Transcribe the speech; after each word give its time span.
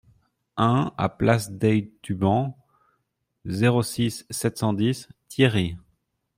un 0.57 0.93
A 0.97 1.09
place 1.09 1.51
Dei 1.51 1.91
Tubans, 2.01 2.55
zéro 3.45 3.83
six, 3.83 4.25
sept 4.31 4.57
cent 4.57 4.73
dix, 4.73 5.07
Thiéry 5.29 5.77